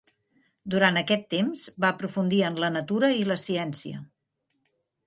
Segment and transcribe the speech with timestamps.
[0.75, 4.07] Durant aquest temps, va aprofundir en la natura i la ciència.